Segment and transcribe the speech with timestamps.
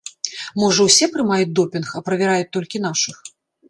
[0.61, 3.27] Можа, усе прымаюць допінг, а правяраюць толькі нашых?